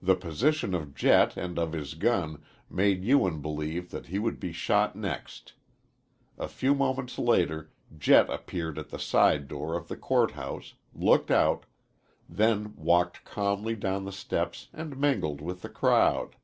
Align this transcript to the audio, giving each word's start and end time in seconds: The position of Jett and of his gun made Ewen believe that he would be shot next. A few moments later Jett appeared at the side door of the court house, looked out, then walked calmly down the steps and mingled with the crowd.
The 0.00 0.14
position 0.14 0.74
of 0.74 0.94
Jett 0.94 1.36
and 1.36 1.58
of 1.58 1.72
his 1.72 1.94
gun 1.94 2.40
made 2.70 3.02
Ewen 3.02 3.42
believe 3.42 3.90
that 3.90 4.06
he 4.06 4.16
would 4.16 4.38
be 4.38 4.52
shot 4.52 4.94
next. 4.94 5.54
A 6.38 6.46
few 6.46 6.72
moments 6.72 7.18
later 7.18 7.72
Jett 7.98 8.30
appeared 8.30 8.78
at 8.78 8.90
the 8.90 8.98
side 9.00 9.48
door 9.48 9.76
of 9.76 9.88
the 9.88 9.96
court 9.96 10.30
house, 10.30 10.74
looked 10.94 11.32
out, 11.32 11.66
then 12.28 12.76
walked 12.76 13.24
calmly 13.24 13.74
down 13.74 14.04
the 14.04 14.12
steps 14.12 14.68
and 14.72 14.96
mingled 14.96 15.40
with 15.40 15.62
the 15.62 15.68
crowd. 15.68 16.36